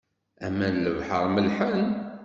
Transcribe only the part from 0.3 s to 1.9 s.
Aman n lebḥer mellḥen.